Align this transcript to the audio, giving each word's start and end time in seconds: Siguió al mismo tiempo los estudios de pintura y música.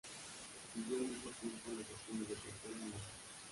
Siguió 0.73 0.97
al 0.97 1.03
mismo 1.09 1.29
tiempo 1.39 1.69
los 1.77 1.81
estudios 1.85 2.27
de 2.29 2.33
pintura 2.35 2.73
y 2.75 2.85
música. 2.85 3.09